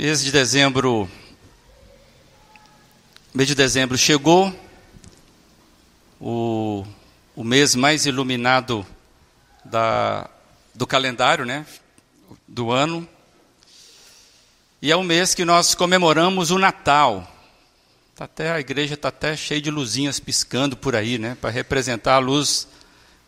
[0.00, 1.10] Mês de dezembro,
[3.34, 4.56] mês de dezembro chegou,
[6.20, 6.86] o,
[7.34, 8.86] o mês mais iluminado
[9.64, 10.30] da,
[10.72, 11.66] do calendário, né,
[12.46, 13.08] do ano,
[14.80, 17.26] e é o mês que nós comemoramos o Natal.
[18.14, 22.14] Tá até a igreja está até cheia de luzinhas piscando por aí, né, para representar
[22.14, 22.68] a luz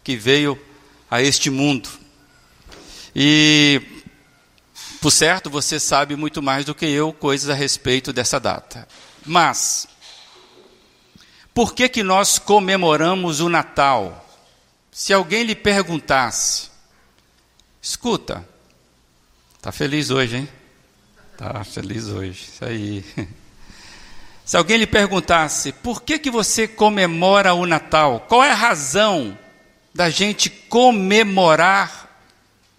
[0.05, 0.57] que veio
[1.11, 1.89] a este mundo.
[3.12, 4.00] E
[5.01, 8.86] por certo, você sabe muito mais do que eu coisas a respeito dessa data.
[9.25, 9.89] Mas,
[11.54, 14.29] por que, que nós comemoramos o Natal?
[14.93, 16.68] Se alguém lhe perguntasse,
[17.81, 18.46] escuta,
[19.57, 20.49] está feliz hoje, hein?
[21.32, 23.05] Está feliz hoje, isso aí.
[24.44, 28.27] Se alguém lhe perguntasse, por que, que você comemora o Natal?
[28.29, 29.39] Qual é a razão
[29.94, 32.11] da gente comemorar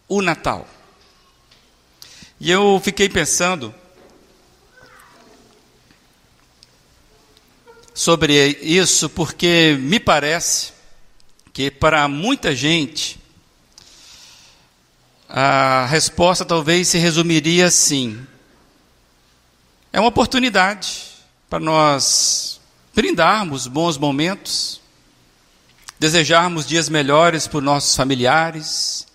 [0.07, 0.67] o Natal?
[2.43, 3.71] E eu fiquei pensando
[7.93, 10.73] sobre isso porque me parece
[11.53, 13.21] que para muita gente
[15.29, 18.25] a resposta talvez se resumiria assim:
[19.93, 21.09] é uma oportunidade
[21.47, 22.59] para nós
[22.91, 24.81] brindarmos bons momentos,
[25.99, 29.05] desejarmos dias melhores para nossos familiares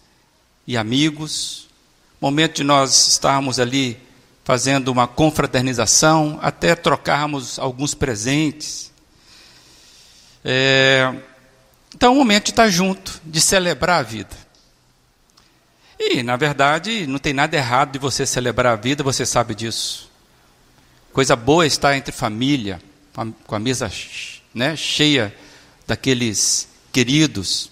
[0.64, 1.65] e amigos
[2.20, 3.98] momento de nós estarmos ali
[4.44, 8.92] fazendo uma confraternização, até trocarmos alguns presentes.
[10.44, 11.12] É,
[11.94, 14.36] então, o momento de estar junto, de celebrar a vida.
[15.98, 20.10] E, na verdade, não tem nada errado de você celebrar a vida, você sabe disso.
[21.12, 22.80] Coisa boa é estar entre família,
[23.46, 23.90] com a mesa
[24.54, 25.34] né, cheia
[25.86, 27.70] daqueles queridos,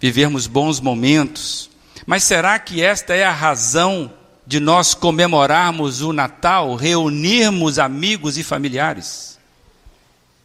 [0.00, 1.68] vivermos bons momentos.
[2.06, 4.12] Mas será que esta é a razão
[4.46, 9.36] de nós comemorarmos o Natal, reunirmos amigos e familiares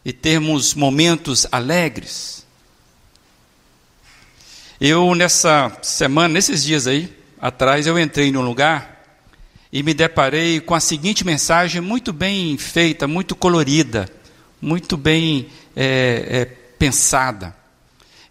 [0.03, 2.43] e termos momentos alegres?
[4.79, 8.91] Eu, nessa semana, nesses dias aí atrás, eu entrei num lugar
[9.71, 14.09] e me deparei com a seguinte mensagem muito bem feita, muito colorida,
[14.59, 17.55] muito bem é, é, pensada.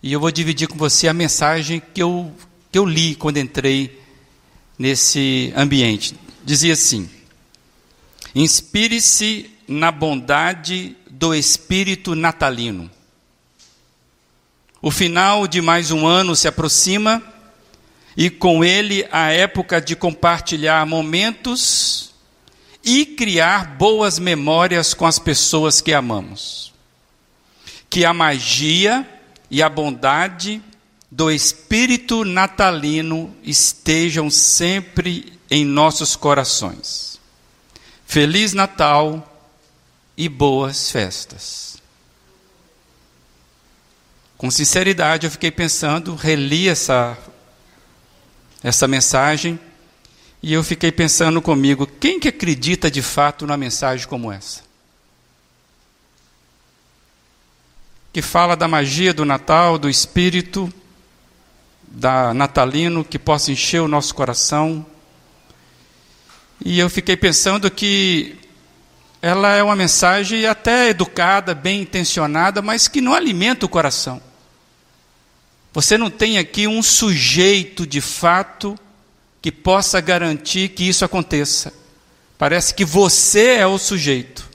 [0.02, 2.34] E eu vou dividir com você a mensagem que eu,
[2.70, 4.00] que eu li quando entrei
[4.78, 6.14] nesse ambiente.
[6.44, 7.08] Dizia assim:
[8.34, 12.90] Inspire-se na bondade do espírito natalino.
[14.80, 17.22] O final de mais um ano se aproxima
[18.16, 22.14] e com ele a época de compartilhar momentos
[22.82, 26.72] e criar boas memórias com as pessoas que amamos.
[27.90, 29.06] Que a magia
[29.50, 30.62] e a bondade
[31.10, 37.18] do espírito natalino estejam sempre em nossos corações.
[38.06, 39.26] Feliz Natal
[40.16, 41.78] e boas festas.
[44.38, 47.18] Com sinceridade, eu fiquei pensando, reli essa,
[48.62, 49.58] essa mensagem
[50.42, 54.62] e eu fiquei pensando comigo: quem que acredita de fato numa mensagem como essa?
[58.12, 60.72] Que fala da magia do Natal, do Espírito,
[61.90, 64.86] da natalino que possa encher o nosso coração.
[66.64, 68.36] E eu fiquei pensando que
[69.20, 74.22] ela é uma mensagem até educada, bem intencionada, mas que não alimenta o coração.
[75.72, 78.78] Você não tem aqui um sujeito de fato
[79.42, 81.72] que possa garantir que isso aconteça.
[82.38, 84.48] Parece que você é o sujeito.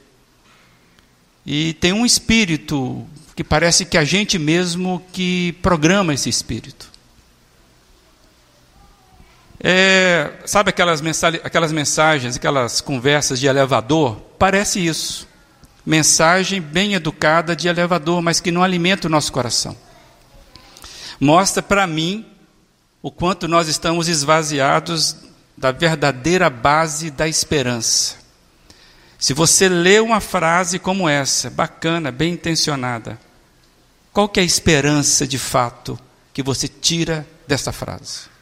[1.44, 6.90] E tem um espírito que parece que a gente mesmo que programa esse espírito.
[9.58, 14.16] É, sabe aquelas, mensagens, aquelas mensagens, aquelas conversas de elevador?
[14.38, 15.26] Parece isso.
[15.84, 19.76] Mensagem bem educada de elevador, mas que não alimenta o nosso coração.
[21.18, 22.26] Mostra para mim
[23.02, 25.16] o quanto nós estamos esvaziados
[25.56, 28.16] da verdadeira base da esperança.
[29.18, 33.18] Se você lê uma frase como essa, bacana, bem intencionada,
[34.12, 35.98] qual que é a esperança de fato
[36.34, 38.35] que você tira dessa frase?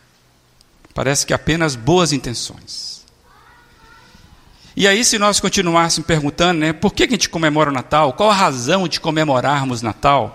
[0.95, 3.05] Parece que apenas boas intenções.
[4.77, 8.13] E aí, se nós continuássemos perguntando, né, por que a gente comemora o Natal?
[8.13, 10.33] Qual a razão de comemorarmos Natal?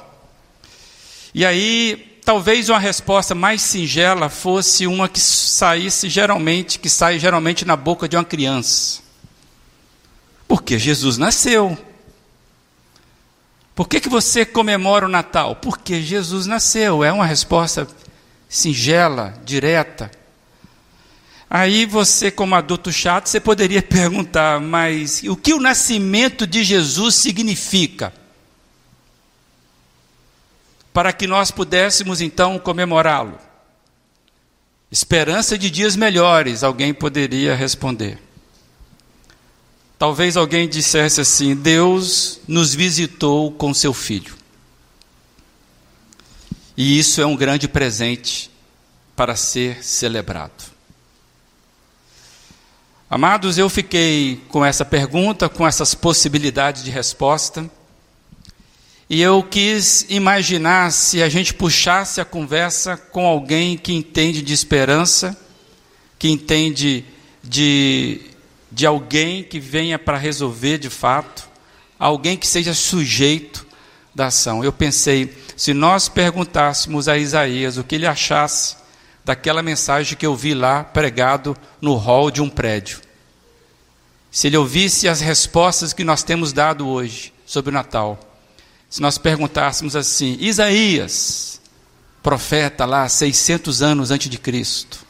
[1.33, 7.65] E aí, talvez uma resposta mais singela fosse uma que saísse geralmente, que sai geralmente
[7.65, 9.01] na boca de uma criança.
[10.47, 11.77] Porque Jesus nasceu.
[13.75, 15.55] Por que, que você comemora o Natal?
[15.55, 17.03] Porque Jesus nasceu.
[17.03, 17.87] É uma resposta
[18.47, 20.11] singela, direta.
[21.49, 27.15] Aí você, como adulto chato, você poderia perguntar, mas o que o nascimento de Jesus
[27.15, 28.13] significa?
[30.93, 33.39] Para que nós pudéssemos então comemorá-lo.
[34.91, 38.19] Esperança de dias melhores, alguém poderia responder.
[39.99, 44.35] Talvez alguém dissesse assim: Deus nos visitou com seu filho.
[46.75, 48.49] E isso é um grande presente
[49.15, 50.68] para ser celebrado.
[53.11, 57.67] Amados, eu fiquei com essa pergunta, com essas possibilidades de resposta,
[59.09, 64.53] e eu quis imaginar se a gente puxasse a conversa com alguém que entende de
[64.53, 65.35] esperança,
[66.19, 67.03] que entende
[67.43, 68.21] de,
[68.71, 71.49] de alguém que venha para resolver de fato,
[71.97, 73.65] alguém que seja sujeito
[74.13, 74.63] da ação.
[74.63, 78.78] Eu pensei, se nós perguntássemos a Isaías o que ele achasse
[79.29, 82.99] daquela mensagem que eu vi lá pregado no hall de um prédio.
[84.31, 88.19] Se ele ouvisse as respostas que nós temos dado hoje sobre o Natal,
[88.89, 91.61] se nós perguntássemos assim, Isaías,
[92.23, 95.05] profeta lá 600 anos antes de Cristo,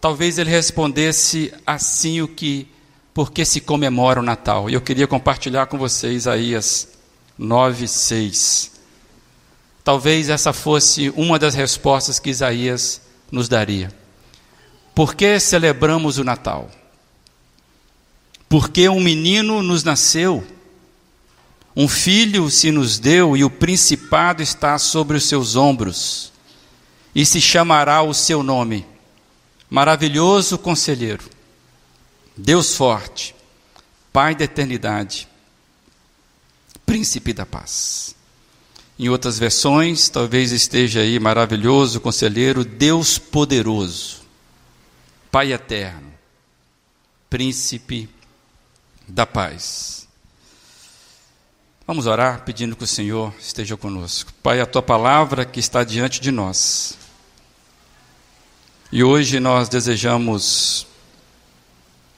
[0.00, 2.66] talvez ele respondesse assim o que,
[3.14, 4.68] porque se comemora o Natal.
[4.68, 6.88] E eu queria compartilhar com você Isaías
[7.38, 8.77] 9, 6.
[9.88, 13.00] Talvez essa fosse uma das respostas que Isaías
[13.32, 13.90] nos daria.
[14.94, 16.70] Por que celebramos o Natal?
[18.50, 20.46] Porque um menino nos nasceu,
[21.74, 26.34] um filho se nos deu e o principado está sobre os seus ombros,
[27.14, 28.86] e se chamará o seu nome:
[29.70, 31.24] Maravilhoso Conselheiro,
[32.36, 33.34] Deus Forte,
[34.12, 35.26] Pai da Eternidade
[36.84, 38.17] príncipe da paz.
[38.98, 44.22] Em outras versões, talvez esteja aí maravilhoso conselheiro, Deus poderoso,
[45.30, 46.12] Pai eterno,
[47.30, 48.08] príncipe
[49.06, 50.08] da paz.
[51.86, 54.32] Vamos orar pedindo que o Senhor esteja conosco.
[54.42, 56.98] Pai, a tua palavra que está diante de nós.
[58.90, 60.86] E hoje nós desejamos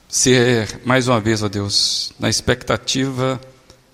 [0.09, 3.39] ser, mais uma vez, ó Deus, na expectativa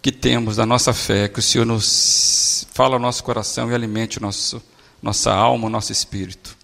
[0.08, 4.22] que temos da nossa fé, que o Senhor nos fala ao nosso coração e alimente
[4.22, 4.64] nosso,
[5.02, 6.56] nossa alma, o nosso espírito.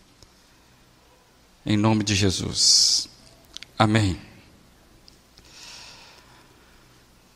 [1.66, 3.10] Em nome de Jesus.
[3.78, 4.18] Amém.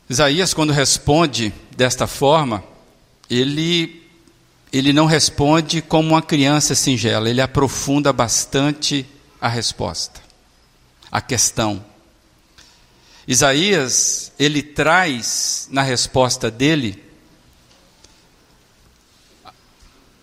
[0.08, 2.64] Isaías, quando responde desta forma,
[3.28, 4.02] ele,
[4.72, 9.04] ele não responde como uma criança singela, ele aprofunda bastante
[9.38, 10.22] a resposta,
[11.12, 11.84] a questão.
[13.28, 17.04] Isaías, ele traz na resposta dele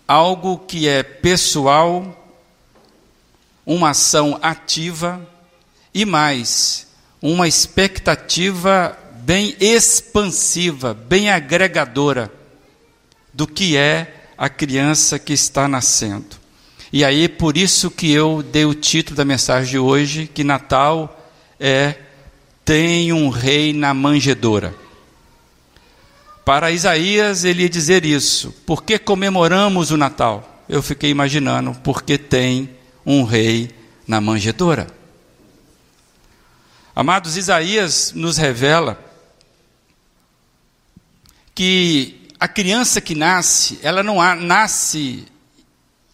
[0.08, 2.36] algo que é pessoal,
[3.64, 5.24] uma ação ativa
[5.94, 6.88] e mais,
[7.22, 12.28] uma expectativa bem expansiva, bem agregadora
[13.32, 16.34] do que é a criança que está nascendo.
[16.92, 21.24] E aí, por isso que eu dei o título da mensagem de hoje, que Natal
[21.60, 22.05] é
[22.66, 24.74] tem um rei na manjedoura.
[26.44, 28.50] Para Isaías, ele ia dizer isso.
[28.66, 30.64] Por que comemoramos o Natal?
[30.68, 32.68] Eu fiquei imaginando, porque tem
[33.06, 33.70] um rei
[34.04, 34.88] na manjedoura.
[36.94, 38.98] Amados, Isaías nos revela
[41.54, 45.24] que a criança que nasce, ela não nasce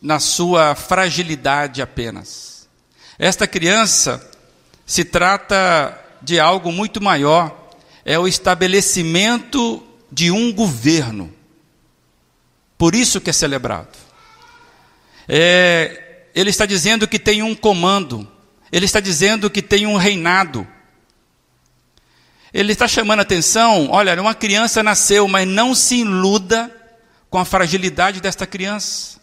[0.03, 2.69] na sua fragilidade apenas.
[3.19, 4.31] Esta criança
[4.85, 7.71] se trata de algo muito maior,
[8.05, 11.33] é o estabelecimento de um governo.
[12.77, 13.97] Por isso que é celebrado.
[15.29, 18.29] É, ele está dizendo que tem um comando,
[18.71, 20.67] ele está dizendo que tem um reinado.
[22.53, 26.71] Ele está chamando a atenção, olha, uma criança nasceu, mas não se iluda
[27.31, 29.21] com a fragilidade desta criança.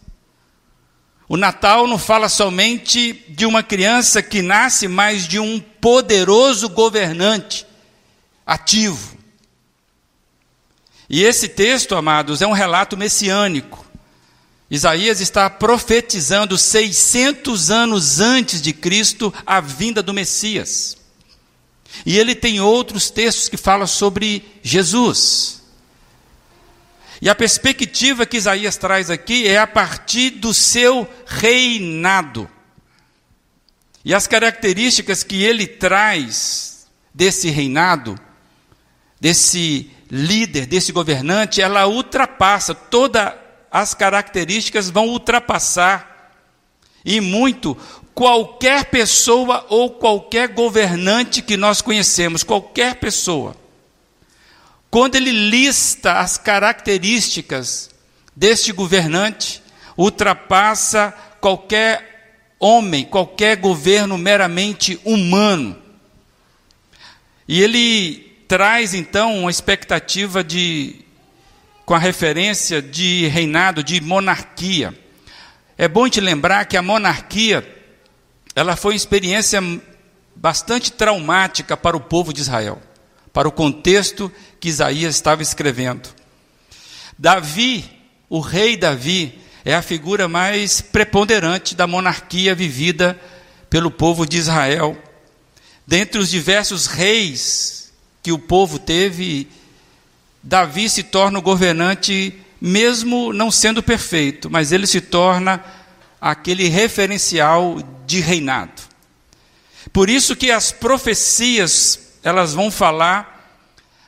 [1.28, 7.66] O Natal não fala somente de uma criança que nasce, mas de um poderoso governante
[8.46, 9.18] ativo.
[11.08, 13.84] E esse texto, amados, é um relato messiânico.
[14.70, 20.96] Isaías está profetizando 600 anos antes de Cristo a vinda do Messias.
[22.06, 25.60] E ele tem outros textos que falam sobre Jesus.
[27.20, 32.48] E a perspectiva que Isaías traz aqui é a partir do seu reinado.
[34.04, 38.18] E as características que ele traz desse reinado,
[39.20, 43.32] desse líder, desse governante, ela ultrapassa, todas
[43.70, 46.08] as características vão ultrapassar,
[47.04, 47.76] e muito,
[48.14, 53.56] qualquer pessoa ou qualquer governante que nós conhecemos, qualquer pessoa.
[54.90, 57.90] Quando ele lista as características
[58.34, 59.62] deste governante,
[59.96, 62.09] ultrapassa qualquer
[62.60, 65.76] homem, qualquer governo meramente humano.
[67.48, 70.96] E ele traz então uma expectativa de
[71.86, 74.96] com a referência de reinado, de monarquia.
[75.76, 77.66] É bom te lembrar que a monarquia
[78.54, 79.60] ela foi uma experiência
[80.36, 82.80] bastante traumática para o povo de Israel,
[83.32, 86.08] para o contexto que Isaías estava escrevendo.
[87.18, 87.84] Davi,
[88.28, 93.18] o rei Davi, é a figura mais preponderante da monarquia vivida
[93.68, 94.96] pelo povo de Israel.
[95.86, 99.48] Dentre os diversos reis que o povo teve,
[100.42, 105.62] Davi se torna o governante, mesmo não sendo perfeito, mas ele se torna
[106.20, 108.82] aquele referencial de reinado.
[109.92, 113.38] Por isso que as profecias, elas vão falar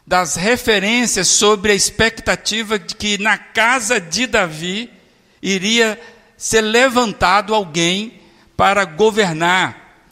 [0.06, 4.90] das referências sobre a expectativa de que na casa de Davi
[5.42, 6.00] iria
[6.36, 8.20] ser levantado alguém
[8.56, 10.06] para governar.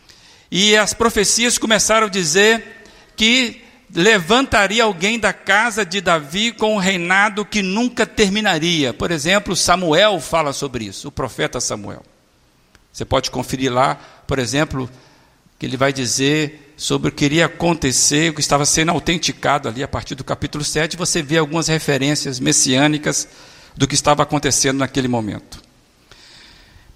[0.51, 2.83] E as profecias começaram a dizer
[3.17, 3.63] que
[3.95, 8.93] levantaria alguém da casa de Davi com um reinado que nunca terminaria.
[8.93, 12.03] Por exemplo, Samuel fala sobre isso, o profeta Samuel.
[12.93, 13.97] Você pode conferir lá,
[14.27, 14.91] por exemplo,
[15.59, 19.83] que ele vai dizer sobre o que iria acontecer, o que estava sendo autenticado ali
[19.83, 23.29] a partir do capítulo 7, você vê algumas referências messiânicas
[23.77, 25.63] do que estava acontecendo naquele momento.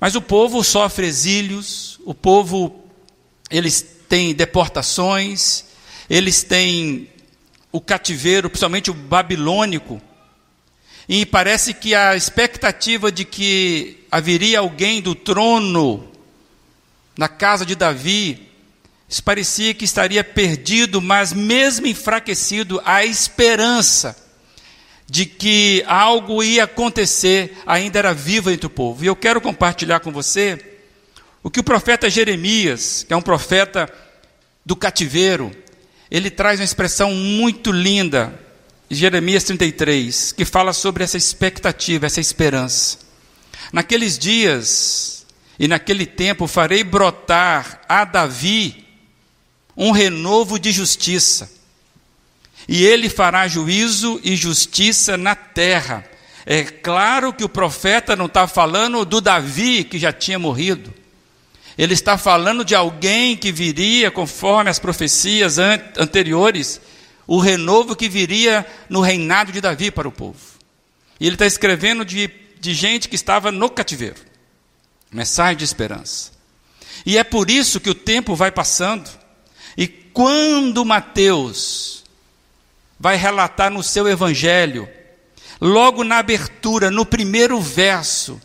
[0.01, 2.85] Mas o povo sofre exílios, o povo
[3.51, 5.65] eles têm deportações,
[6.09, 7.09] eles têm
[7.73, 10.01] o cativeiro, principalmente o babilônico,
[11.09, 16.09] e parece que a expectativa de que haveria alguém do trono
[17.17, 18.49] na casa de Davi,
[19.25, 24.24] parecia que estaria perdido, mas mesmo enfraquecido, a esperança
[25.09, 29.05] de que algo ia acontecer ainda era viva entre o povo.
[29.05, 30.59] E eu quero compartilhar com você
[31.43, 33.89] o que o profeta Jeremias, que é um profeta
[34.65, 35.55] do cativeiro,
[36.11, 38.39] ele traz uma expressão muito linda,
[38.91, 42.99] Jeremias 33, que fala sobre essa expectativa, essa esperança.
[43.73, 45.27] Naqueles dias
[45.59, 48.85] e naquele tempo farei brotar a Davi
[49.77, 51.51] um renovo de justiça,
[52.69, 56.05] e ele fará juízo e justiça na terra.
[56.47, 60.93] É claro que o profeta não está falando do Davi que já tinha morrido.
[61.77, 66.81] Ele está falando de alguém que viria, conforme as profecias anteriores,
[67.27, 70.39] o renovo que viria no reinado de Davi para o povo.
[71.19, 72.31] E ele está escrevendo de,
[72.61, 74.21] de gente que estava no cativeiro.
[75.11, 76.33] Mensagem de esperança.
[77.05, 79.09] E é por isso que o tempo vai passando.
[79.77, 82.04] E quando Mateus
[82.99, 84.89] vai relatar no seu evangelho,
[85.61, 88.41] logo na abertura, no primeiro verso,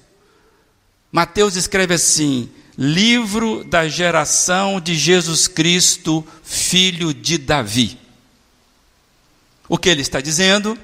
[1.11, 7.97] Mateus escreve assim: livro da geração de Jesus Cristo, filho de Davi.
[9.67, 10.77] O que ele está dizendo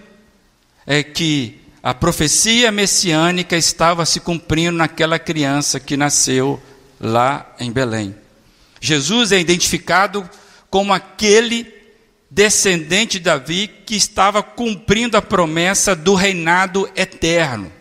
[0.86, 6.62] é que a profecia messiânica estava se cumprindo naquela criança que nasceu
[7.00, 8.16] lá em Belém.
[8.82, 10.28] Jesus é identificado
[10.70, 11.75] como aquele
[12.36, 17.72] descendente de Davi que estava cumprindo a promessa do reinado eterno.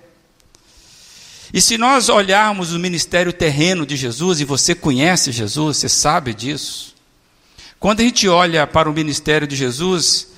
[1.52, 6.32] E se nós olharmos o ministério terreno de Jesus, e você conhece Jesus, você sabe
[6.32, 6.94] disso.
[7.80, 10.28] Quando a gente olha para o ministério de Jesus,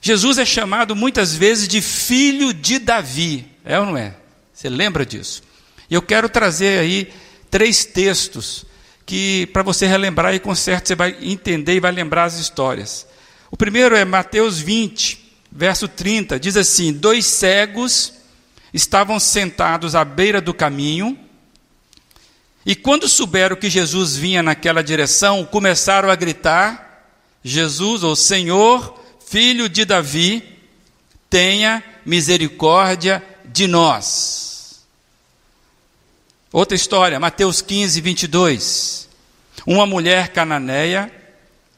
[0.00, 4.14] Jesus é chamado muitas vezes de filho de Davi, é ou não é?
[4.54, 5.42] Você lembra disso?
[5.90, 7.12] E eu quero trazer aí
[7.50, 8.64] três textos
[9.04, 13.06] que para você relembrar e com certo você vai entender e vai lembrar as histórias.
[13.54, 18.14] O primeiro é Mateus 20, verso 30, diz assim: Dois cegos
[18.72, 21.16] estavam sentados à beira do caminho,
[22.66, 27.06] e quando souberam que Jesus vinha naquela direção, começaram a gritar:
[27.44, 30.42] Jesus, ou Senhor, filho de Davi,
[31.30, 34.84] tenha misericórdia de nós.
[36.50, 39.08] Outra história, Mateus 15, 22.
[39.64, 41.22] Uma mulher cananeia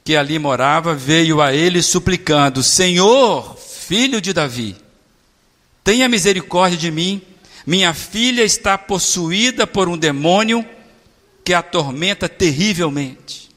[0.07, 4.75] que ali morava veio a ele suplicando: Senhor, filho de Davi,
[5.87, 7.23] Tenha misericórdia de mim.
[7.65, 10.67] Minha filha está possuída por um demônio
[11.45, 13.49] que a atormenta terrivelmente.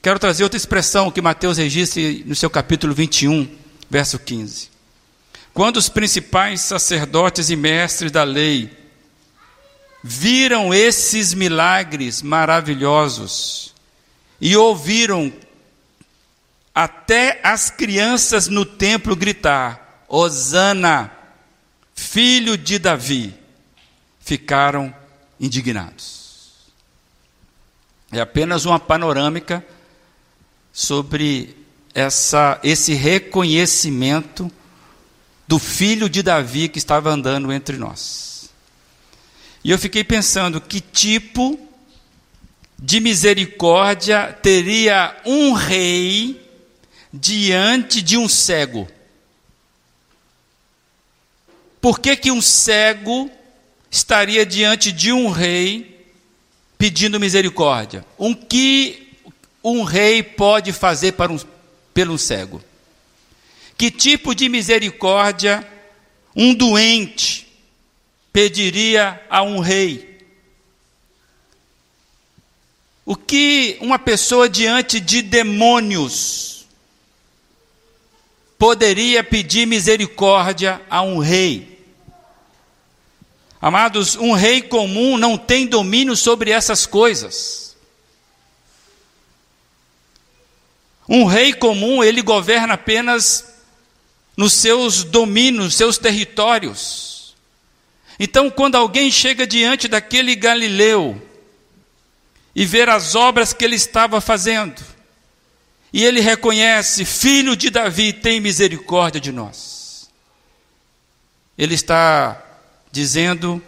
[0.00, 3.48] Quero trazer outra expressão que Mateus registra no seu capítulo 21,
[3.90, 4.70] verso 15.
[5.52, 8.70] Quando os principais sacerdotes e mestres da lei
[10.04, 13.74] viram esses milagres maravilhosos
[14.40, 15.32] e ouviram
[16.74, 21.10] até as crianças no templo gritar: Hosana,
[21.94, 23.34] filho de Davi,
[24.20, 24.94] ficaram
[25.40, 26.68] indignados.
[28.10, 29.64] É apenas uma panorâmica
[30.72, 31.56] sobre
[31.92, 34.50] essa, esse reconhecimento
[35.46, 38.50] do filho de Davi que estava andando entre nós.
[39.64, 41.67] E eu fiquei pensando que tipo
[42.78, 46.40] de misericórdia teria um rei
[47.12, 48.88] diante de um cego?
[51.80, 53.30] Por que, que um cego
[53.90, 56.06] estaria diante de um rei
[56.76, 58.04] pedindo misericórdia?
[58.18, 59.08] Um que
[59.62, 61.38] um rei pode fazer para um,
[61.92, 62.62] pelo cego?
[63.76, 65.66] Que tipo de misericórdia
[66.34, 67.46] um doente
[68.32, 70.17] pediria a um rei?
[73.08, 76.66] O que uma pessoa diante de demônios
[78.58, 81.86] poderia pedir misericórdia a um rei?
[83.62, 87.74] Amados, um rei comum não tem domínio sobre essas coisas.
[91.08, 93.54] Um rei comum, ele governa apenas
[94.36, 97.34] nos seus domínios, seus territórios.
[98.20, 101.26] Então, quando alguém chega diante daquele Galileu
[102.58, 104.82] e ver as obras que ele estava fazendo,
[105.92, 110.10] e ele reconhece, filho de Davi, tem misericórdia de nós.
[111.56, 112.44] Ele está
[112.90, 113.62] dizendo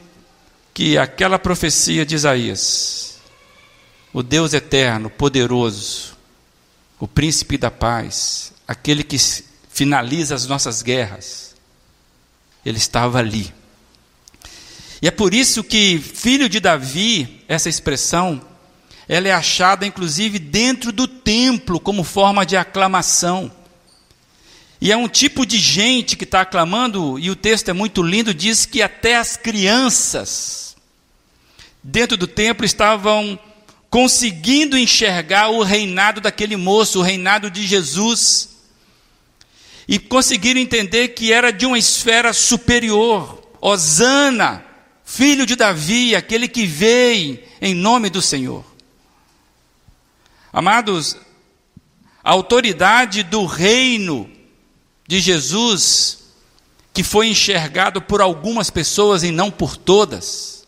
[0.75, 3.20] que aquela profecia de Isaías,
[4.12, 6.16] o Deus eterno, poderoso,
[6.99, 9.18] o príncipe da paz, aquele que
[9.68, 11.54] finaliza as nossas guerras.
[12.66, 13.54] Ele estava ali.
[15.00, 18.50] E é por isso que filho de Davi, essa expressão,
[19.11, 23.50] ela é achada inclusive dentro do templo como forma de aclamação.
[24.80, 28.32] E é um tipo de gente que está aclamando, e o texto é muito lindo,
[28.32, 30.76] diz que até as crianças
[31.82, 33.37] dentro do templo estavam
[33.91, 38.50] conseguindo enxergar o reinado daquele moço, o reinado de Jesus
[39.89, 43.43] e conseguiram entender que era de uma esfera superior.
[43.61, 44.65] Osana,
[45.04, 48.70] filho de Davi, aquele que veio em nome do Senhor.
[50.52, 51.17] Amados,
[52.23, 54.30] a autoridade do reino
[55.06, 56.19] de Jesus,
[56.93, 60.67] que foi enxergado por algumas pessoas e não por todas,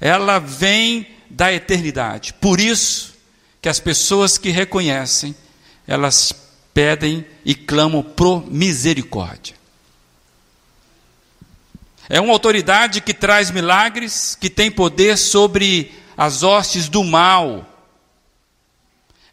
[0.00, 2.32] ela vem da eternidade.
[2.34, 3.14] Por isso
[3.60, 5.34] que as pessoas que reconhecem,
[5.86, 6.32] elas
[6.72, 9.56] pedem e clamam por misericórdia.
[12.08, 17.77] É uma autoridade que traz milagres, que tem poder sobre as hostes do mal.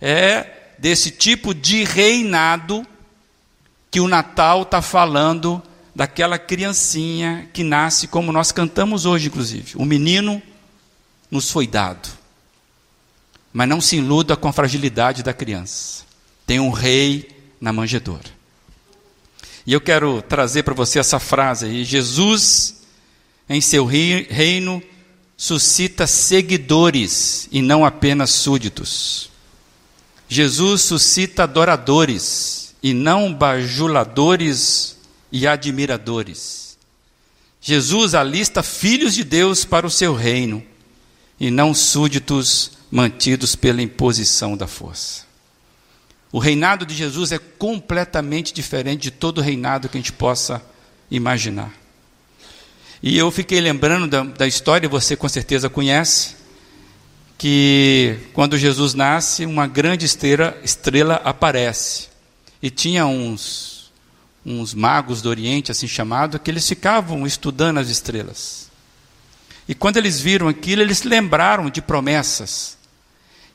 [0.01, 2.85] É desse tipo de reinado
[3.89, 5.61] que o Natal está falando
[5.95, 9.73] daquela criancinha que nasce, como nós cantamos hoje, inclusive.
[9.75, 10.41] O menino
[11.31, 12.09] nos foi dado.
[13.53, 16.03] Mas não se iluda com a fragilidade da criança.
[16.45, 17.29] Tem um rei
[17.59, 18.35] na manjedoura.
[19.65, 22.83] E eu quero trazer para você essa frase aí: Jesus,
[23.49, 24.83] em seu reino,
[25.37, 29.31] suscita seguidores e não apenas súditos.
[30.27, 34.97] Jesus suscita adoradores e não bajuladores
[35.31, 36.77] e admiradores.
[37.61, 40.63] Jesus alista filhos de Deus para o seu reino
[41.39, 45.25] e não súditos mantidos pela imposição da força.
[46.31, 50.61] O reinado de Jesus é completamente diferente de todo reinado que a gente possa
[51.09, 51.73] imaginar.
[53.01, 56.35] E eu fiquei lembrando da, da história, você com certeza conhece,
[57.37, 62.07] que quando Jesus nasce, uma grande estrela, estrela aparece.
[62.61, 63.91] E tinha uns,
[64.45, 68.69] uns magos do Oriente, assim chamado, que eles ficavam estudando as estrelas.
[69.67, 72.75] E quando eles viram aquilo, eles lembraram de promessas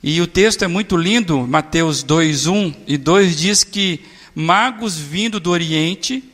[0.02, 4.00] e o texto é muito lindo, Mateus 2, 1 e 2 diz que
[4.34, 6.24] magos vindo do Oriente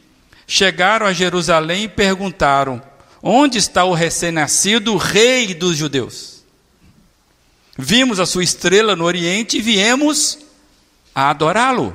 [0.47, 2.81] chegaram a Jerusalém e perguntaram:
[3.21, 6.36] Onde está o recém-nascido rei dos judeus?
[7.77, 10.39] Vimos a sua estrela no Oriente e viemos
[11.15, 11.93] a adorá-lo.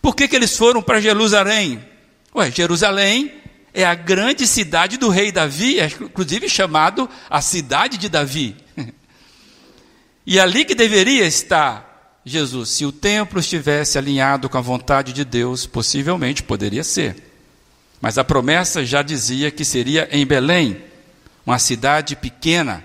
[0.00, 1.82] Por que, que eles foram para Jerusalém?
[2.34, 3.32] Ué, Jerusalém
[3.72, 8.56] é a grande cidade do rei Davi, é inclusive chamado a cidade de Davi.
[10.24, 12.68] E ali que deveria estar Jesus.
[12.70, 17.16] Se o templo estivesse alinhado com a vontade de Deus, possivelmente poderia ser.
[18.00, 20.80] Mas a promessa já dizia que seria em Belém,
[21.44, 22.84] uma cidade pequena,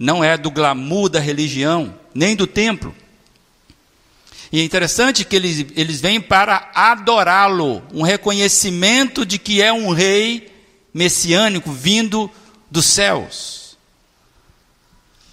[0.00, 2.96] não é do glamour da religião, nem do templo.
[4.50, 9.92] E é interessante que eles, eles vêm para adorá-lo, um reconhecimento de que é um
[9.92, 10.50] rei
[10.94, 12.30] messiânico vindo
[12.70, 13.76] dos céus.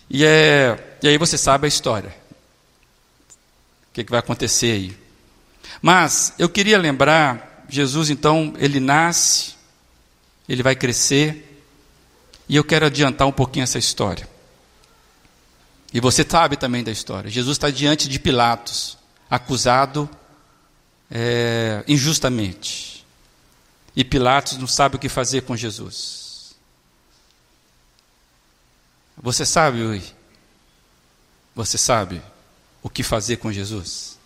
[0.09, 2.13] E, é, e aí você sabe a história.
[3.89, 4.97] O que, que vai acontecer aí.
[5.81, 9.55] Mas eu queria lembrar, Jesus então, ele nasce,
[10.47, 11.57] ele vai crescer,
[12.49, 14.36] e eu quero adiantar um pouquinho essa história.
[15.93, 17.29] E você sabe também da história.
[17.29, 18.97] Jesus está diante de Pilatos,
[19.29, 20.09] acusado
[21.09, 23.05] é, injustamente.
[23.95, 26.55] E Pilatos não sabe o que fazer com Jesus.
[29.17, 30.03] Você sabe, Ui?
[31.55, 32.21] Você sabe
[32.83, 34.17] o que fazer com Jesus?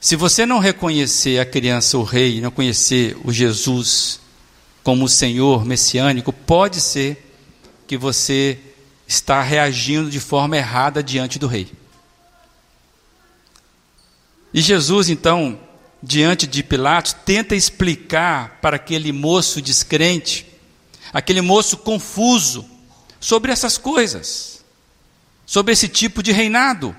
[0.00, 4.20] Se você não reconhecer a criança, o rei, não conhecer o Jesus
[4.82, 7.24] como o Senhor messiânico, pode ser
[7.86, 8.58] que você
[9.08, 11.72] está reagindo de forma errada diante do rei.
[14.52, 15.58] E Jesus, então,
[16.02, 20.46] diante de Pilatos, tenta explicar para aquele moço descrente,
[21.10, 22.68] aquele moço confuso,
[23.18, 24.64] sobre essas coisas,
[25.44, 26.94] sobre esse tipo de reinado.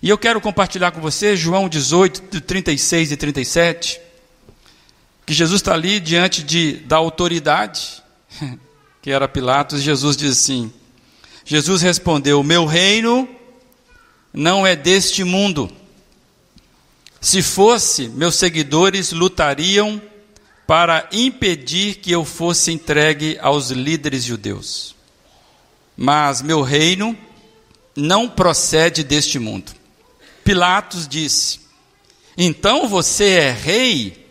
[0.00, 4.00] E eu quero compartilhar com você João 18, 36 e 37,
[5.24, 8.02] que Jesus está ali diante de, da autoridade,
[9.00, 10.72] que era Pilatos, e Jesus diz assim:
[11.44, 13.28] Jesus respondeu: Meu reino
[14.32, 15.70] não é deste mundo.
[17.20, 20.00] Se fosse, meus seguidores lutariam
[20.66, 24.94] para impedir que eu fosse entregue aos líderes judeus.
[25.96, 27.16] Mas meu reino
[27.94, 29.72] não procede deste mundo.
[30.42, 31.60] Pilatos disse:
[32.36, 34.22] Então você é rei?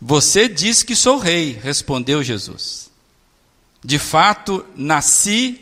[0.00, 2.89] Você diz que sou rei, respondeu Jesus.
[3.82, 5.60] De fato, nasci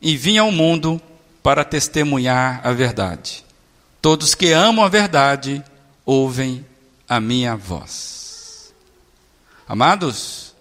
[0.00, 1.00] e vim ao mundo
[1.42, 3.44] para testemunhar a verdade.
[4.00, 5.64] Todos que amam a verdade
[6.04, 6.64] ouvem
[7.08, 8.74] a minha voz.
[9.66, 10.54] Amados,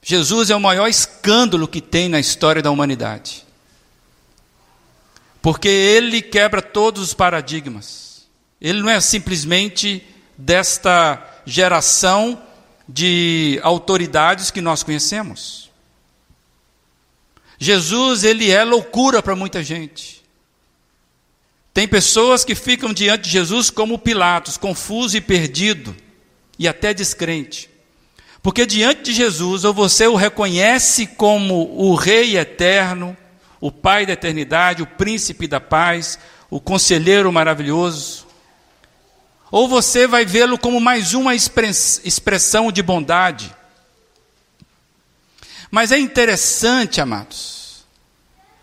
[0.00, 3.44] Jesus é o maior escândalo que tem na história da humanidade.
[5.40, 8.28] Porque ele quebra todos os paradigmas.
[8.60, 10.06] Ele não é simplesmente
[10.38, 12.40] desta geração
[12.88, 15.71] de autoridades que nós conhecemos.
[17.62, 20.22] Jesus, ele é loucura para muita gente.
[21.72, 25.96] Tem pessoas que ficam diante de Jesus como Pilatos, confuso e perdido,
[26.58, 27.70] e até descrente.
[28.42, 33.16] Porque diante de Jesus, ou você o reconhece como o Rei eterno,
[33.60, 36.18] o Pai da eternidade, o Príncipe da paz,
[36.50, 38.26] o Conselheiro maravilhoso,
[39.50, 43.54] ou você vai vê-lo como mais uma expressão de bondade.
[45.72, 47.86] Mas é interessante, amados,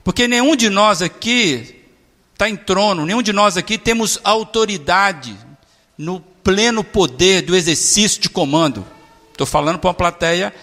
[0.03, 1.83] porque nenhum de nós aqui
[2.31, 5.35] está em trono, nenhum de nós aqui temos autoridade
[5.97, 8.85] no pleno poder do exercício de comando.
[9.31, 10.53] Estou falando para uma plateia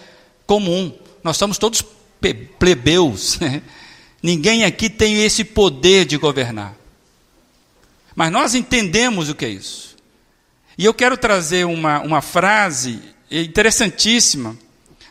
[0.45, 0.97] comum.
[1.21, 1.83] Nós somos todos
[2.57, 3.37] plebeus.
[3.39, 3.61] Né?
[4.23, 6.73] Ninguém aqui tem esse poder de governar.
[8.15, 9.97] Mas nós entendemos o que é isso.
[10.77, 14.57] E eu quero trazer uma, uma frase interessantíssima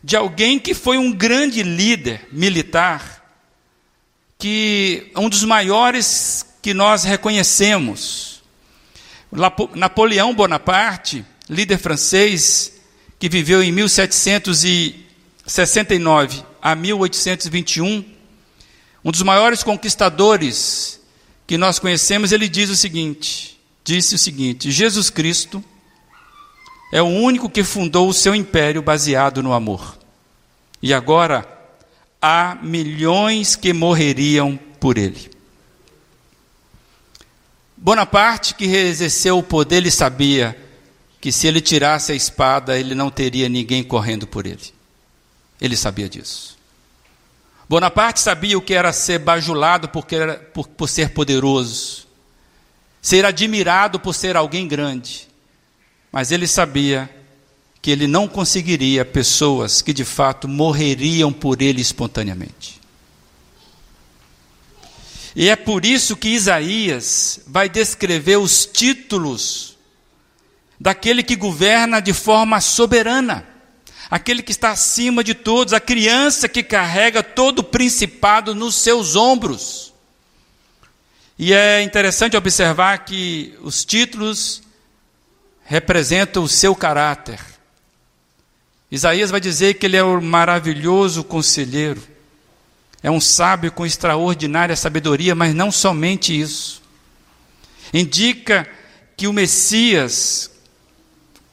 [0.07, 3.25] de alguém que foi um grande líder militar,
[4.39, 8.41] que um dos maiores que nós reconhecemos.
[9.75, 12.73] Napoleão Bonaparte, líder francês,
[13.19, 18.05] que viveu em 1769 a 1821,
[19.05, 21.01] um dos maiores conquistadores
[21.49, 25.65] que nós conhecemos, ele diz o seguinte: disse o seguinte: Jesus Cristo
[26.93, 29.99] é o único que fundou o seu império baseado no amor.
[30.81, 31.47] E agora
[32.21, 35.31] há milhões que morreriam por ele.
[37.77, 40.57] Bonaparte, que exerceu o poder, ele sabia
[41.21, 44.73] que se ele tirasse a espada, ele não teria ninguém correndo por ele.
[45.61, 46.57] Ele sabia disso.
[47.69, 50.07] Bonaparte sabia o que era ser bajulado por,
[50.55, 52.07] por, por ser poderoso,
[53.03, 55.29] ser admirado por ser alguém grande.
[56.17, 57.15] Mas ele sabia
[57.83, 62.81] que ele não conseguiria pessoas que de fato morreriam por ele espontaneamente.
[65.35, 69.77] E é por isso que Isaías vai descrever os títulos
[70.81, 73.47] daquele que governa de forma soberana,
[74.11, 79.17] aquele que está acima de todos, a criança que carrega todo o principado nos seus
[79.17, 79.93] ombros.
[81.39, 84.65] E é interessante observar que os títulos
[85.67, 87.41] representam o seu caráter.
[88.91, 92.01] Isaías vai dizer que ele é o maravilhoso conselheiro,
[93.03, 96.83] é um sábio com extraordinária sabedoria, mas não somente isso.
[97.93, 98.69] Indica
[99.17, 100.51] que o Messias,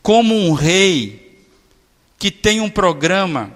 [0.01, 1.43] como um rei
[2.17, 3.55] que tem um programa,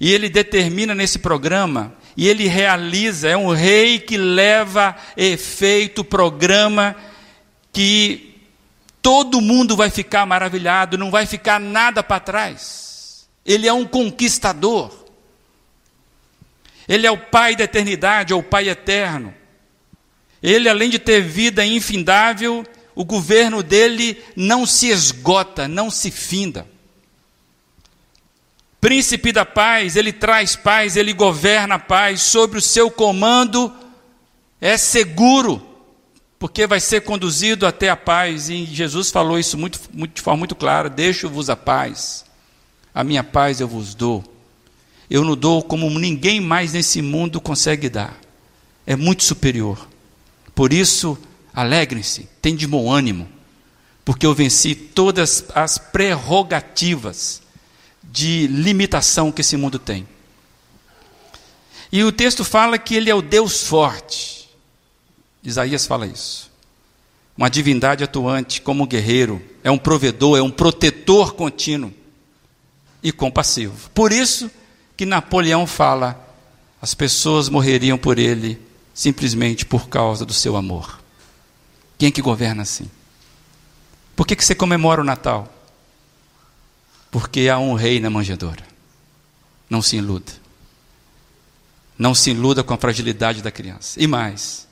[0.00, 6.04] e ele determina nesse programa, e ele realiza, é um rei que leva efeito o
[6.04, 6.96] programa
[7.72, 8.33] que
[9.04, 13.28] todo mundo vai ficar maravilhado, não vai ficar nada para trás.
[13.44, 14.90] Ele é um conquistador.
[16.88, 19.34] Ele é o Pai da eternidade, é o Pai eterno.
[20.42, 22.64] Ele, além de ter vida infindável,
[22.94, 26.66] o governo dele não se esgota, não se finda.
[28.80, 33.70] Príncipe da paz, ele traz paz, ele governa a paz, sobre o seu comando
[34.62, 35.73] é seguro,
[36.44, 40.40] porque vai ser conduzido até a paz, e Jesus falou isso muito, muito, de forma
[40.40, 42.22] muito clara: deixo-vos a paz,
[42.94, 44.22] a minha paz eu vos dou.
[45.08, 48.14] Eu não dou como ninguém mais nesse mundo consegue dar,
[48.86, 49.88] é muito superior.
[50.54, 51.16] Por isso,
[51.54, 53.26] alegrem-se, tem de bom ânimo,
[54.04, 57.40] porque eu venci todas as prerrogativas
[58.02, 60.06] de limitação que esse mundo tem.
[61.90, 64.43] E o texto fala que ele é o Deus forte.
[65.44, 66.50] Isaías fala isso.
[67.36, 71.92] Uma divindade atuante como um guerreiro, é um provedor, é um protetor contínuo
[73.02, 73.90] e compassivo.
[73.90, 74.50] Por isso
[74.96, 76.18] que Napoleão fala:
[76.80, 78.60] as pessoas morreriam por ele
[78.94, 81.00] simplesmente por causa do seu amor.
[81.98, 82.88] Quem é que governa assim?
[84.14, 85.52] Por que, que você comemora o Natal?
[87.10, 88.64] Porque há um rei na manjedoura.
[89.68, 90.32] Não se iluda.
[91.98, 94.00] Não se iluda com a fragilidade da criança.
[94.00, 94.68] E mais,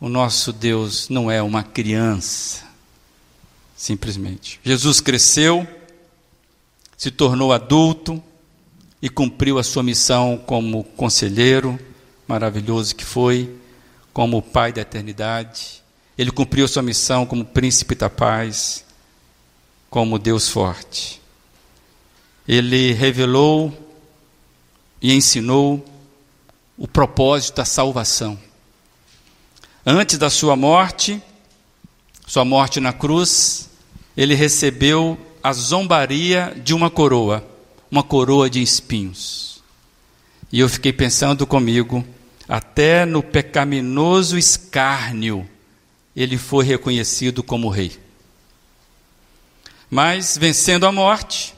[0.00, 2.64] o nosso Deus não é uma criança,
[3.76, 4.60] simplesmente.
[4.64, 5.66] Jesus cresceu,
[6.96, 8.22] se tornou adulto
[9.00, 11.78] e cumpriu a sua missão como conselheiro,
[12.26, 13.54] maravilhoso que foi,
[14.12, 15.82] como pai da eternidade.
[16.16, 18.84] Ele cumpriu a sua missão como príncipe da paz,
[19.90, 21.20] como Deus forte
[22.46, 23.76] ele revelou
[25.02, 25.84] e ensinou
[26.78, 28.38] o propósito da salvação.
[29.88, 31.22] Antes da sua morte,
[32.26, 33.70] sua morte na cruz,
[34.16, 37.48] ele recebeu a zombaria de uma coroa,
[37.88, 39.62] uma coroa de espinhos.
[40.50, 42.04] E eu fiquei pensando comigo,
[42.48, 45.48] até no pecaminoso escárnio,
[46.16, 47.96] ele foi reconhecido como rei.
[49.88, 51.54] Mas, vencendo a morte,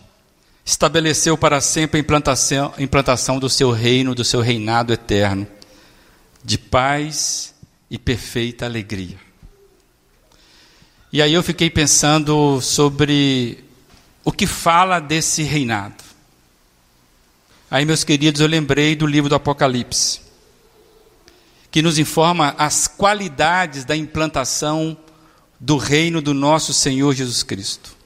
[0.67, 5.47] estabeleceu para sempre a implantação, implantação do seu reino, do seu reinado eterno,
[6.45, 7.55] de paz
[7.91, 9.19] e perfeita alegria.
[11.13, 13.65] E aí eu fiquei pensando sobre
[14.25, 16.05] o que fala desse reinado.
[17.71, 20.21] Aí, meus queridos, eu lembrei do livro do Apocalipse,
[21.71, 24.97] que nos informa as qualidades da implantação
[25.59, 27.97] do reino do nosso Senhor Jesus Cristo.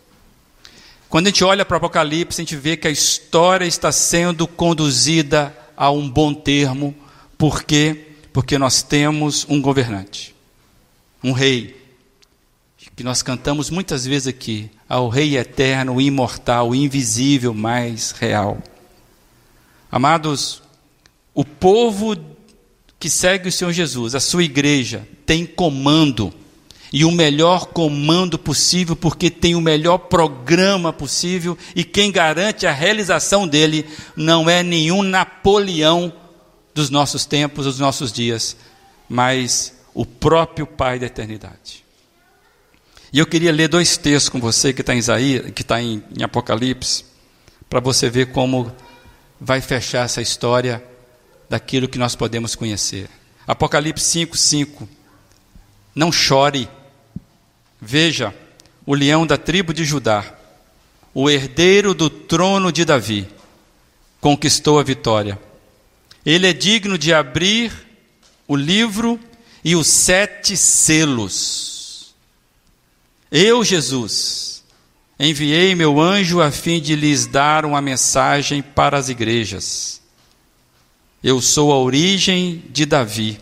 [1.09, 4.47] Quando a gente olha para o Apocalipse, a gente vê que a história está sendo
[4.47, 6.95] conduzida a um bom termo.
[7.37, 8.12] Por quê?
[8.33, 10.35] Porque nós temos um governante,
[11.23, 11.83] um rei,
[12.97, 18.59] que nós cantamos muitas vezes aqui, ao Rei eterno, imortal, invisível, mais real.
[19.91, 20.63] Amados,
[21.35, 22.17] o povo
[22.99, 26.33] que segue o Senhor Jesus, a sua igreja, tem comando
[26.93, 32.73] e o melhor comando possível, porque tem o melhor programa possível, e quem garante a
[32.73, 36.13] realização dele não é nenhum Napoleão
[36.75, 38.57] dos nossos tempos, dos nossos dias,
[39.09, 41.85] mas o próprio Pai da eternidade.
[43.13, 46.03] E eu queria ler dois textos com você que está em Isaías, que está em,
[46.19, 47.05] em Apocalipse,
[47.69, 48.75] para você ver como
[49.41, 50.83] vai fechar essa história
[51.49, 53.11] daquilo que nós podemos conhecer.
[53.47, 54.89] Apocalipse 5, 5.
[55.95, 56.69] Não chore
[57.85, 58.33] Veja,
[58.87, 60.25] o leão da tribo de Judá,
[61.13, 63.29] o herdeiro do trono de Davi,
[64.21, 65.37] conquistou a vitória.
[66.25, 67.73] Ele é digno de abrir
[68.47, 69.19] o livro
[69.65, 72.15] e os sete selos.
[73.31, 74.63] Eu, Jesus,
[75.19, 80.01] enviei meu anjo a fim de lhes dar uma mensagem para as igrejas.
[81.23, 83.41] Eu sou a origem de Davi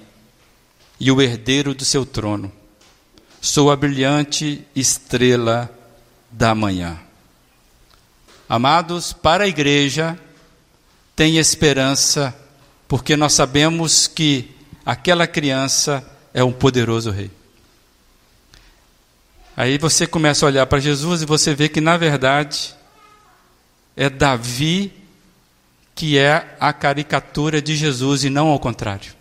[0.99, 2.53] e o herdeiro do seu trono
[3.40, 5.71] sou a brilhante estrela
[6.31, 7.01] da manhã.
[8.49, 10.19] Amados, para a igreja,
[11.16, 12.37] tem esperança,
[12.90, 14.50] porque nós sabemos que
[14.85, 17.31] aquela criança é um poderoso rei.
[19.57, 22.74] Aí você começa a olhar para Jesus e você vê que, na verdade,
[23.96, 24.92] é Davi
[25.94, 29.12] que é a caricatura de Jesus e não ao contrário.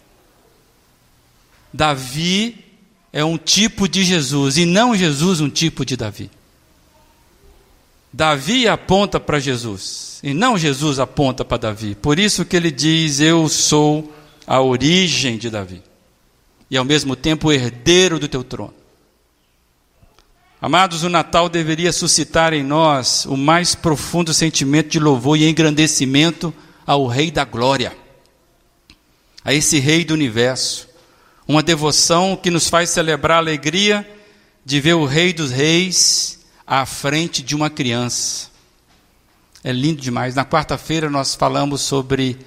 [1.72, 2.66] Davi
[3.14, 6.32] é um tipo de Jesus e não Jesus um tipo de Davi.
[8.12, 11.96] Davi aponta para Jesus e não Jesus aponta para Davi.
[11.96, 14.14] Por isso que ele diz: Eu sou
[14.48, 15.84] a origem de Davi
[16.70, 18.74] e ao mesmo tempo herdeiro do teu trono.
[20.62, 26.54] Amados, o Natal deveria suscitar em nós o mais profundo sentimento de louvor e engrandecimento
[26.86, 27.96] ao Rei da Glória,
[29.46, 30.90] a esse Rei do universo.
[31.48, 34.08] Uma devoção que nos faz celebrar a alegria
[34.66, 36.39] de ver o Rei dos Reis
[36.70, 38.52] à frente de uma criança.
[39.64, 40.36] É lindo demais.
[40.36, 42.38] Na quarta-feira nós falamos sobre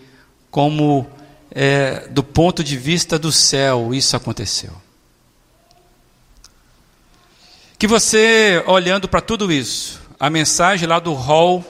[0.48, 1.04] como,
[1.50, 4.72] é, do ponto de vista do céu, isso aconteceu.
[7.76, 11.64] Que você, olhando para tudo isso, a mensagem lá do hall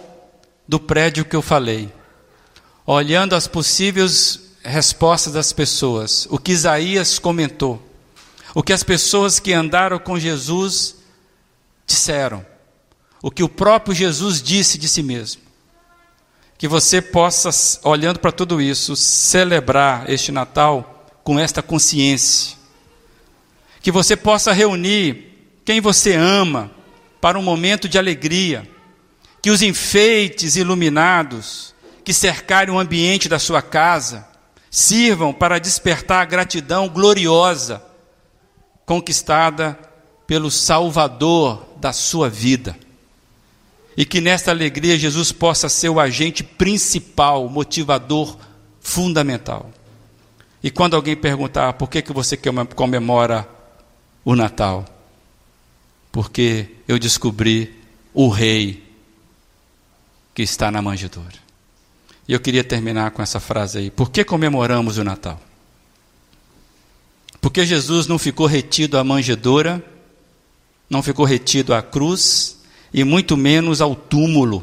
[0.68, 1.90] do prédio que eu falei,
[2.84, 7.82] olhando as possíveis respostas das pessoas, o que Isaías comentou,
[8.54, 11.01] o que as pessoas que andaram com Jesus
[11.87, 12.45] disseram,
[13.23, 15.42] o que o próprio Jesus disse de si mesmo.
[16.59, 17.51] Que você possa,
[17.83, 22.57] olhando para tudo isso, celebrar este Natal com esta consciência.
[23.81, 26.71] Que você possa reunir quem você ama
[27.21, 28.68] para um momento de alegria,
[29.40, 31.73] que os enfeites iluminados
[32.05, 34.27] que cercarem o ambiente da sua casa
[34.71, 37.83] sirvam para despertar a gratidão gloriosa
[38.85, 39.79] conquistada
[40.27, 42.79] pelo Salvador da sua vida.
[43.97, 48.38] E que nesta alegria Jesus possa ser o agente principal, motivador
[48.81, 49.68] fundamental.
[50.62, 52.38] E quando alguém perguntar por que, que você
[52.77, 53.49] comemora
[54.25, 54.85] o Natal,
[56.12, 57.75] porque eu descobri
[58.14, 58.85] o rei
[60.33, 61.42] que está na manjedoura.
[62.29, 63.90] E eu queria terminar com essa frase aí.
[63.90, 65.40] Por que comemoramos o Natal?
[67.40, 69.85] Porque Jesus não ficou retido à manjedoura,
[70.92, 72.59] não ficou retido à cruz
[72.92, 74.62] e muito menos ao túmulo.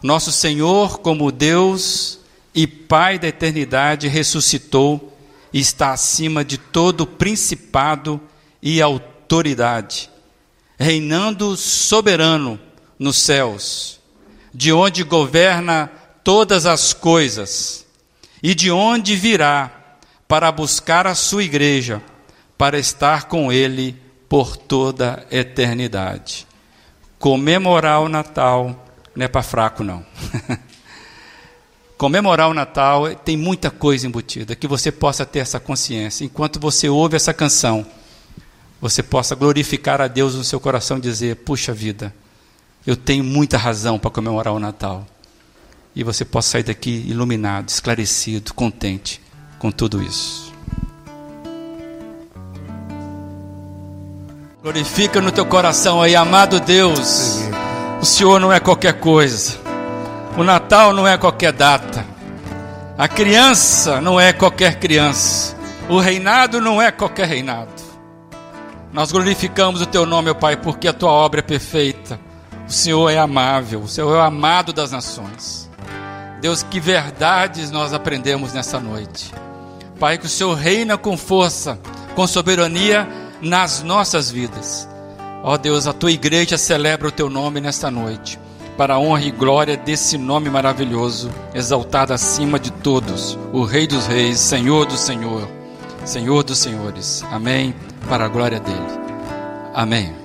[0.00, 2.20] Nosso Senhor, como Deus
[2.54, 5.12] e Pai da eternidade, ressuscitou
[5.52, 8.20] e está acima de todo principado
[8.62, 10.08] e autoridade
[10.78, 12.58] reinando soberano
[12.98, 14.00] nos céus,
[14.52, 15.90] de onde governa
[16.24, 17.86] todas as coisas,
[18.42, 22.02] e de onde virá para buscar a sua igreja,
[22.58, 24.01] para estar com ele
[24.32, 26.46] por toda a eternidade.
[27.18, 28.82] Comemorar o Natal
[29.14, 30.02] não é para fraco, não.
[31.98, 36.24] Comemorar o Natal tem muita coisa embutida, que você possa ter essa consciência.
[36.24, 37.84] Enquanto você ouve essa canção,
[38.80, 42.10] você possa glorificar a Deus no seu coração e dizer: puxa vida,
[42.86, 45.06] eu tenho muita razão para comemorar o Natal.
[45.94, 49.20] E você possa sair daqui iluminado, esclarecido, contente
[49.58, 50.51] com tudo isso.
[54.62, 57.40] Glorifica no teu coração aí, amado Deus.
[58.00, 59.58] O Senhor não é qualquer coisa.
[60.38, 62.06] O Natal não é qualquer data.
[62.96, 65.56] A criança não é qualquer criança.
[65.88, 67.72] O reinado não é qualquer reinado.
[68.92, 72.20] Nós glorificamos o teu nome, Pai, porque a tua obra é perfeita.
[72.68, 75.68] O Senhor é amável, o Senhor é o amado das nações.
[76.40, 79.34] Deus, que verdades nós aprendemos nessa noite.
[79.98, 81.80] Pai, que o Senhor reina com força,
[82.14, 83.08] com soberania
[83.42, 84.88] nas nossas vidas.
[85.42, 88.38] Ó Deus, a tua igreja celebra o teu nome nesta noite,
[88.76, 94.06] para a honra e glória desse nome maravilhoso, exaltado acima de todos, o Rei dos
[94.06, 95.48] Reis, Senhor do Senhor,
[96.04, 97.24] Senhor dos Senhores.
[97.30, 97.74] Amém
[98.08, 99.02] para a glória dele.
[99.74, 100.21] Amém.